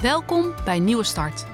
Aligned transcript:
Welkom 0.00 0.54
bij 0.64 0.78
Nieuwe 0.78 1.04
Start, 1.04 1.46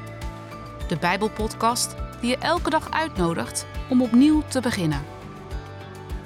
de 0.88 0.96
Bijbelpodcast 1.00 1.94
die 2.20 2.30
je 2.30 2.36
elke 2.36 2.70
dag 2.70 2.90
uitnodigt 2.90 3.66
om 3.90 4.02
opnieuw 4.02 4.42
te 4.42 4.60
beginnen. 4.60 5.04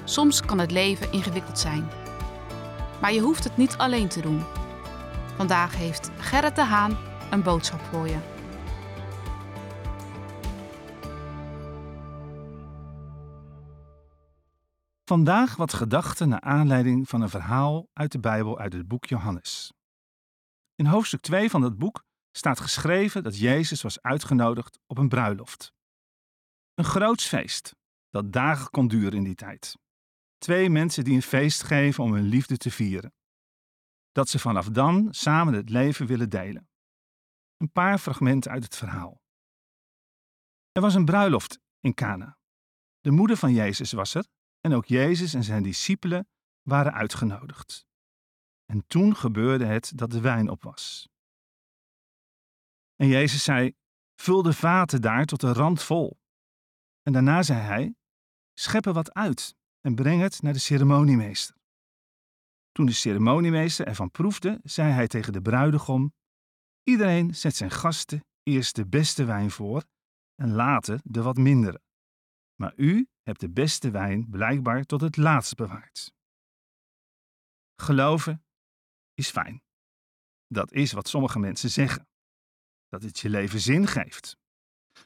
Soms 0.03 0.41
kan 0.41 0.59
het 0.59 0.71
leven 0.71 1.11
ingewikkeld 1.11 1.59
zijn, 1.59 1.89
maar 3.01 3.13
je 3.13 3.19
hoeft 3.19 3.43
het 3.43 3.57
niet 3.57 3.77
alleen 3.77 4.07
te 4.07 4.21
doen. 4.21 4.43
Vandaag 5.35 5.75
heeft 5.75 6.11
Gerrit 6.17 6.55
de 6.55 6.63
Haan 6.63 6.97
een 7.31 7.43
boodschap 7.43 7.81
voor 7.81 8.07
je. 8.07 8.17
Vandaag 15.05 15.55
wat 15.55 15.73
gedachten 15.73 16.29
naar 16.29 16.41
aanleiding 16.41 17.09
van 17.09 17.21
een 17.21 17.29
verhaal 17.29 17.87
uit 17.93 18.11
de 18.11 18.19
Bijbel 18.19 18.59
uit 18.59 18.73
het 18.73 18.87
boek 18.87 19.05
Johannes. 19.05 19.73
In 20.75 20.85
hoofdstuk 20.85 21.21
2 21.21 21.49
van 21.49 21.61
dat 21.61 21.77
boek 21.77 22.09
staat 22.31 22.59
geschreven 22.59 23.23
dat 23.23 23.37
Jezus 23.37 23.81
was 23.81 24.01
uitgenodigd 24.01 24.79
op 24.85 24.97
een 24.97 25.09
bruiloft. 25.09 25.73
Een 26.73 26.83
groots 26.83 27.27
feest 27.27 27.75
dat 28.09 28.33
dagen 28.33 28.69
kon 28.69 28.87
duren 28.87 29.17
in 29.17 29.23
die 29.23 29.35
tijd. 29.35 29.77
Twee 30.37 30.69
mensen 30.69 31.03
die 31.03 31.15
een 31.15 31.21
feest 31.21 31.63
geven 31.63 32.03
om 32.03 32.13
hun 32.13 32.27
liefde 32.27 32.57
te 32.57 32.71
vieren. 32.71 33.13
Dat 34.11 34.29
ze 34.29 34.39
vanaf 34.39 34.69
dan 34.69 35.07
samen 35.13 35.53
het 35.53 35.69
leven 35.69 36.07
willen 36.07 36.29
delen. 36.29 36.69
Een 37.57 37.71
paar 37.71 37.97
fragmenten 37.97 38.51
uit 38.51 38.63
het 38.63 38.75
verhaal. 38.75 39.21
Er 40.71 40.81
was 40.81 40.93
een 40.93 41.05
bruiloft 41.05 41.59
in 41.79 41.93
Cana. 41.93 42.37
De 42.99 43.11
moeder 43.11 43.37
van 43.37 43.53
Jezus 43.53 43.91
was 43.91 44.13
er 44.13 44.25
en 44.59 44.73
ook 44.73 44.85
Jezus 44.85 45.33
en 45.33 45.43
zijn 45.43 45.63
discipelen 45.63 46.27
waren 46.61 46.93
uitgenodigd. 46.93 47.85
En 48.65 48.87
toen 48.87 49.15
gebeurde 49.15 49.65
het 49.65 49.97
dat 49.97 50.11
de 50.11 50.21
wijn 50.21 50.49
op 50.49 50.63
was. 50.63 51.10
En 53.01 53.07
Jezus 53.07 53.43
zei: 53.43 53.73
Vul 54.15 54.41
de 54.41 54.53
vaten 54.53 55.01
daar 55.01 55.25
tot 55.25 55.39
de 55.39 55.53
rand 55.53 55.83
vol. 55.83 56.19
En 57.01 57.13
daarna 57.13 57.43
zei 57.43 57.59
hij: 57.59 57.95
Schep 58.53 58.85
er 58.85 58.93
wat 58.93 59.13
uit 59.13 59.55
en 59.79 59.95
breng 59.95 60.21
het 60.21 60.41
naar 60.41 60.53
de 60.53 60.59
ceremoniemeester. 60.59 61.55
Toen 62.71 62.85
de 62.85 62.91
ceremoniemeester 62.91 63.87
ervan 63.87 64.11
proefde, 64.11 64.59
zei 64.63 64.91
hij 64.91 65.07
tegen 65.07 65.33
de 65.33 65.41
bruidegom: 65.41 66.13
Iedereen 66.83 67.35
zet 67.35 67.55
zijn 67.55 67.71
gasten 67.71 68.25
eerst 68.43 68.75
de 68.75 68.87
beste 68.87 69.25
wijn 69.25 69.51
voor 69.51 69.83
en 70.35 70.51
later 70.51 70.99
de 71.03 71.21
wat 71.21 71.37
mindere. 71.37 71.81
Maar 72.55 72.73
u 72.75 73.09
hebt 73.21 73.39
de 73.39 73.49
beste 73.49 73.91
wijn 73.91 74.29
blijkbaar 74.29 74.83
tot 74.83 75.01
het 75.01 75.17
laatst 75.17 75.55
bewaard. 75.55 76.13
Geloven 77.75 78.45
is 79.13 79.29
fijn. 79.29 79.63
Dat 80.47 80.71
is 80.71 80.91
wat 80.91 81.07
sommige 81.07 81.39
mensen 81.39 81.69
zeggen. 81.69 82.09
Dat 82.91 83.03
het 83.03 83.19
je 83.19 83.29
leven 83.29 83.59
zin 83.59 83.87
geeft. 83.87 84.37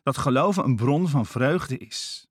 Dat 0.04 0.18
geloven 0.18 0.64
een 0.64 0.76
bron 0.76 1.08
van 1.08 1.26
vreugde 1.26 1.78
is. 1.78 2.28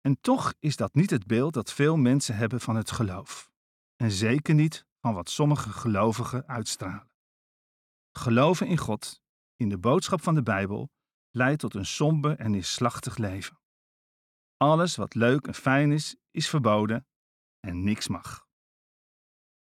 En 0.00 0.20
toch 0.20 0.54
is 0.58 0.76
dat 0.76 0.94
niet 0.94 1.10
het 1.10 1.26
beeld 1.26 1.54
dat 1.54 1.72
veel 1.72 1.96
mensen 1.96 2.36
hebben 2.36 2.60
van 2.60 2.76
het 2.76 2.90
geloof. 2.90 3.50
En 3.96 4.10
zeker 4.10 4.54
niet 4.54 4.86
van 5.00 5.14
wat 5.14 5.30
sommige 5.30 5.70
gelovigen 5.70 6.46
uitstralen. 6.46 7.10
Geloven 8.12 8.66
in 8.66 8.78
God, 8.78 9.20
in 9.56 9.68
de 9.68 9.78
boodschap 9.78 10.22
van 10.22 10.34
de 10.34 10.42
Bijbel, 10.42 10.90
leidt 11.30 11.60
tot 11.60 11.74
een 11.74 11.86
somber 11.86 12.38
en 12.38 12.50
neerslachtig 12.50 13.16
leven. 13.16 13.60
Alles 14.56 14.96
wat 14.96 15.14
leuk 15.14 15.46
en 15.46 15.54
fijn 15.54 15.92
is, 15.92 16.16
is 16.30 16.48
verboden 16.48 17.06
en 17.60 17.84
niks 17.84 18.08
mag. 18.08 18.47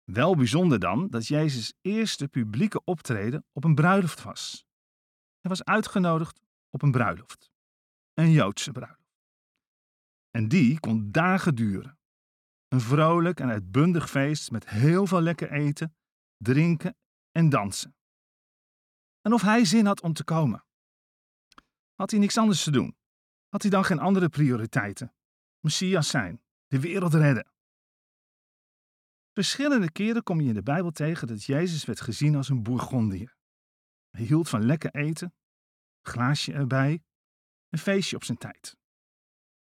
Wel 0.05 0.35
bijzonder 0.35 0.79
dan 0.79 1.07
dat 1.07 1.27
Jezus' 1.27 1.73
eerste 1.81 2.27
publieke 2.27 2.83
optreden 2.83 3.45
op 3.51 3.63
een 3.63 3.75
bruiloft 3.75 4.23
was. 4.23 4.65
Hij 5.39 5.49
was 5.49 5.63
uitgenodigd 5.63 6.41
op 6.69 6.81
een 6.81 6.91
bruiloft, 6.91 7.51
een 8.13 8.31
Joodse 8.31 8.71
bruiloft. 8.71 9.03
En 10.31 10.47
die 10.47 10.79
kon 10.79 11.11
dagen 11.11 11.55
duren. 11.55 11.97
Een 12.67 12.81
vrolijk 12.81 13.39
en 13.39 13.49
uitbundig 13.49 14.09
feest 14.09 14.51
met 14.51 14.69
heel 14.69 15.07
veel 15.07 15.21
lekker 15.21 15.51
eten, 15.51 15.95
drinken 16.37 16.97
en 17.31 17.49
dansen. 17.49 17.95
En 19.21 19.33
of 19.33 19.41
hij 19.41 19.65
zin 19.65 19.85
had 19.85 20.01
om 20.01 20.13
te 20.13 20.23
komen. 20.23 20.65
Had 21.93 22.11
hij 22.11 22.19
niks 22.19 22.37
anders 22.37 22.63
te 22.63 22.71
doen? 22.71 22.97
Had 23.49 23.61
hij 23.61 23.71
dan 23.71 23.85
geen 23.85 23.99
andere 23.99 24.29
prioriteiten? 24.29 25.13
Messias 25.59 26.09
zijn, 26.09 26.41
de 26.67 26.79
wereld 26.79 27.13
redden. 27.13 27.54
Verschillende 29.35 29.91
keren 29.91 30.23
kom 30.23 30.41
je 30.41 30.47
in 30.47 30.53
de 30.53 30.63
Bijbel 30.63 30.91
tegen 30.91 31.27
dat 31.27 31.43
Jezus 31.43 31.85
werd 31.85 32.01
gezien 32.01 32.35
als 32.35 32.49
een 32.49 32.63
Bourgondier. 32.63 33.35
Hij 34.09 34.25
hield 34.25 34.49
van 34.49 34.65
lekker 34.65 34.91
eten, 34.95 35.35
glaasje 36.01 36.53
erbij, 36.53 37.03
een 37.69 37.79
feestje 37.79 38.15
op 38.15 38.23
zijn 38.23 38.37
tijd. 38.37 38.77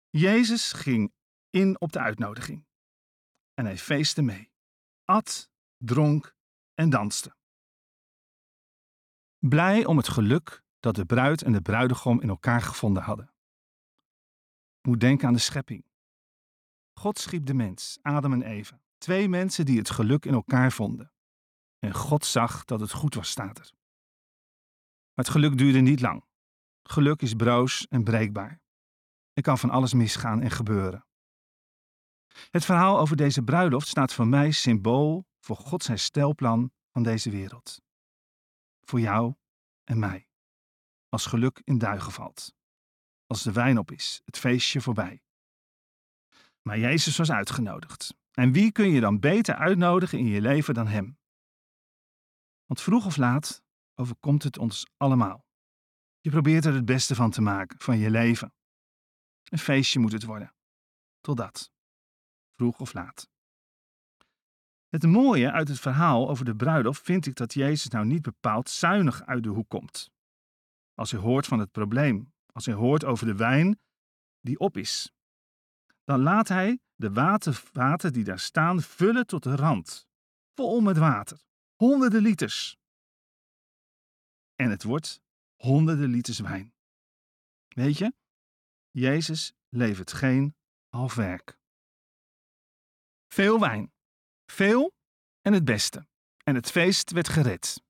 Jezus 0.09 0.73
ging 0.73 1.13
in 1.51 1.81
op 1.81 1.93
de 1.93 1.99
uitnodiging. 1.99 2.67
En 3.55 3.65
hij 3.65 3.79
feestte 3.79 4.23
mee. 4.23 4.53
At, 5.05 5.51
dronk 5.77 6.35
en 6.75 6.91
danste. 6.91 7.37
Blij 9.39 9.85
om 9.85 9.97
het 9.97 10.09
geluk 10.09 10.63
dat 10.81 10.95
de 10.95 11.05
bruid 11.05 11.43
en 11.43 11.53
de 11.53 11.63
bruidegom 11.63 12.21
in 12.21 12.29
elkaar 12.29 12.63
gevonden 12.63 13.03
hadden. 13.03 13.35
Moet 14.81 15.01
denken 15.01 15.27
aan 15.27 15.35
de 15.35 15.39
schepping. 15.39 15.85
God 16.93 17.19
schiep 17.19 17.47
de 17.47 17.55
mens, 17.55 17.99
Adam 18.03 18.33
en 18.33 18.43
Eva. 18.43 18.81
Twee 19.01 19.29
mensen 19.29 19.65
die 19.65 19.79
het 19.79 19.91
geluk 19.91 20.25
in 20.25 20.35
elkaar 20.35 20.73
vonden. 20.73 21.13
En 21.79 21.95
God 21.95 22.25
zag 22.25 22.65
dat 22.65 22.81
het 22.81 22.93
goed 22.93 23.15
was, 23.15 23.31
staat 23.31 23.59
er. 23.59 23.73
Maar 25.15 25.25
het 25.25 25.29
geluk 25.29 25.59
duurde 25.59 25.81
niet 25.81 26.01
lang. 26.01 26.25
Geluk 26.83 27.23
is 27.23 27.35
broos 27.35 27.87
en 27.89 28.05
breekbaar. 28.05 28.61
Er 29.33 29.43
kan 29.43 29.59
van 29.59 29.71
alles 29.71 29.95
misgaan 29.95 30.41
en 30.41 30.51
gebeuren. 30.51 31.07
Het 32.51 32.65
verhaal 32.65 32.99
over 32.99 33.17
deze 33.17 33.43
bruiloft 33.43 33.89
staat 33.89 34.13
voor 34.13 34.27
mij 34.27 34.51
symbool 34.51 35.27
voor 35.39 35.57
God 35.57 35.83
zijn 35.83 35.99
stelplan 35.99 36.73
van 36.91 37.03
deze 37.03 37.31
wereld. 37.31 37.81
Voor 38.81 39.01
jou 39.01 39.35
en 39.85 39.99
mij. 39.99 40.29
Als 41.09 41.27
geluk 41.27 41.61
in 41.65 41.79
duigen 41.79 42.13
valt. 42.13 42.55
Als 43.27 43.43
de 43.43 43.53
wijn 43.53 43.79
op 43.79 43.91
is, 43.91 44.21
het 44.25 44.39
feestje 44.39 44.81
voorbij. 44.81 45.23
Maar 46.63 46.79
Jezus 46.79 47.17
was 47.17 47.31
uitgenodigd. 47.31 48.19
En 48.41 48.53
wie 48.53 48.73
kun 48.73 48.91
je 48.91 49.01
dan 49.01 49.19
beter 49.19 49.55
uitnodigen 49.55 50.19
in 50.19 50.27
je 50.27 50.41
leven 50.41 50.75
dan 50.75 50.87
Hem? 50.87 51.19
Want 52.67 52.81
vroeg 52.81 53.07
of 53.07 53.17
laat 53.17 53.63
overkomt 53.95 54.43
het 54.43 54.59
ons 54.59 54.87
allemaal. 54.97 55.47
Je 56.21 56.31
probeert 56.31 56.65
er 56.65 56.75
het 56.75 56.85
beste 56.85 57.15
van 57.15 57.31
te 57.31 57.41
maken, 57.41 57.81
van 57.81 57.99
je 57.99 58.11
leven. 58.11 58.55
Een 59.45 59.59
feestje 59.59 59.99
moet 59.99 60.13
het 60.13 60.25
worden. 60.25 60.55
Totdat. 61.21 61.73
Vroeg 62.57 62.81
of 62.81 62.93
laat. 62.93 63.31
Het 64.89 65.03
mooie 65.03 65.51
uit 65.51 65.69
het 65.69 65.81
verhaal 65.81 66.29
over 66.29 66.45
de 66.45 66.57
bruiloft 66.57 67.03
vind 67.03 67.27
ik 67.27 67.35
dat 67.35 67.55
Jezus 67.55 67.89
nou 67.89 68.07
niet 68.07 68.23
bepaald 68.23 68.71
zuinig 68.71 69.23
uit 69.27 69.43
de 69.43 69.49
hoek 69.49 69.69
komt. 69.69 70.11
Als 70.95 71.11
hij 71.11 71.21
hoort 71.21 71.47
van 71.47 71.59
het 71.59 71.71
probleem, 71.71 72.33
als 72.53 72.67
hij 72.67 72.75
hoort 72.75 73.05
over 73.05 73.27
de 73.27 73.37
wijn 73.37 73.81
die 74.41 74.59
op 74.59 74.77
is, 74.77 75.13
dan 76.11 76.23
laat 76.23 76.49
hij 76.49 76.81
de 76.95 77.13
watervaten 77.13 78.13
die 78.13 78.25
daar 78.25 78.39
staan 78.39 78.83
vullen 78.83 79.27
tot 79.27 79.43
de 79.43 79.57
rand, 79.57 80.09
vol 80.55 80.81
met 80.81 80.97
water, 80.97 81.43
honderden 81.75 82.23
liters. 82.23 82.77
En 84.55 84.71
het 84.71 84.83
wordt 84.83 85.21
honderden 85.57 86.09
liters 86.09 86.39
wijn. 86.39 86.75
Weet 87.69 87.99
je, 87.99 88.13
Jezus 88.91 89.53
levert 89.69 90.13
geen 90.13 90.57
half 90.89 91.15
werk. 91.15 91.59
Veel 93.29 93.61
wijn, 93.61 93.93
veel 94.47 94.93
en 95.41 95.53
het 95.53 95.65
beste. 95.65 96.07
En 96.45 96.55
het 96.55 96.71
feest 96.71 97.11
werd 97.11 97.29
gered. 97.29 97.83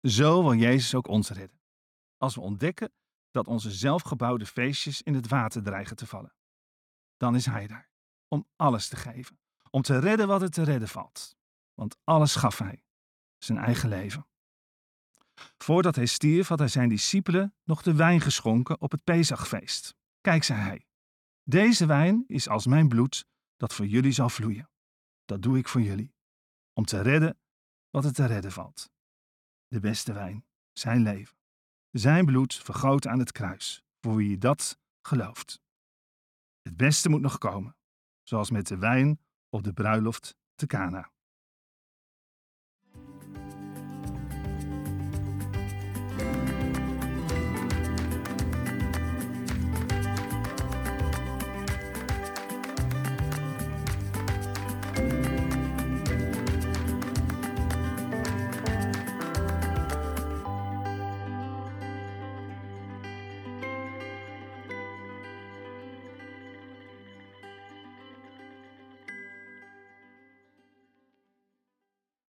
Zo 0.00 0.42
wil 0.42 0.54
Jezus 0.54 0.94
ook 0.94 1.06
ons 1.06 1.28
redden. 1.28 1.60
Als 2.16 2.34
we 2.34 2.40
ontdekken 2.40 2.92
dat 3.30 3.46
onze 3.46 3.70
zelfgebouwde 3.70 4.46
feestjes 4.46 5.02
in 5.02 5.14
het 5.14 5.28
water 5.28 5.62
dreigen 5.62 5.96
te 5.96 6.06
vallen 6.06 6.34
dan 7.22 7.34
is 7.34 7.46
Hij 7.46 7.66
daar. 7.66 7.90
Om 8.28 8.46
alles 8.56 8.88
te 8.88 8.96
geven. 8.96 9.38
Om 9.70 9.82
te 9.82 9.98
redden 9.98 10.26
wat 10.26 10.42
er 10.42 10.50
te 10.50 10.62
redden 10.62 10.88
valt. 10.88 11.36
Want 11.74 11.96
alles 12.04 12.34
gaf 12.34 12.58
Hij. 12.58 12.84
Zijn 13.38 13.58
eigen 13.58 13.88
leven. 13.88 14.26
Voordat 15.58 15.96
hij 15.96 16.06
stierf 16.06 16.48
had 16.48 16.58
hij 16.58 16.68
zijn 16.68 16.88
discipelen 16.88 17.54
nog 17.64 17.82
de 17.82 17.94
wijn 17.94 18.20
geschonken 18.20 18.80
op 18.80 18.90
het 18.90 19.04
Pesachfeest. 19.04 19.94
Kijk, 20.20 20.44
zei 20.44 20.60
hij, 20.60 20.86
deze 21.42 21.86
wijn 21.86 22.24
is 22.26 22.48
als 22.48 22.66
mijn 22.66 22.88
bloed 22.88 23.26
dat 23.56 23.74
voor 23.74 23.86
jullie 23.86 24.12
zal 24.12 24.28
vloeien. 24.28 24.70
Dat 25.24 25.42
doe 25.42 25.58
ik 25.58 25.68
voor 25.68 25.80
jullie, 25.80 26.14
om 26.72 26.84
te 26.84 27.00
redden 27.00 27.38
wat 27.90 28.04
er 28.04 28.12
te 28.12 28.26
redden 28.26 28.52
valt. 28.52 28.90
De 29.68 29.80
beste 29.80 30.12
wijn, 30.12 30.44
zijn 30.72 31.02
leven. 31.02 31.36
Zijn 31.90 32.24
bloed 32.24 32.54
vergoten 32.54 33.10
aan 33.10 33.18
het 33.18 33.32
kruis, 33.32 33.82
voor 34.00 34.16
wie 34.16 34.38
dat 34.38 34.78
gelooft. 35.02 35.60
Het 36.62 36.76
beste 36.76 37.08
moet 37.08 37.20
nog 37.20 37.38
komen, 37.38 37.76
zoals 38.22 38.50
met 38.50 38.66
de 38.66 38.78
wijn 38.78 39.20
op 39.48 39.62
de 39.62 39.72
bruiloft 39.72 40.36
te 40.54 40.66
Cana. 40.66 41.12